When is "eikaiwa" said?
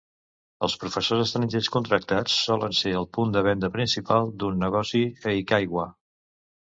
5.35-5.87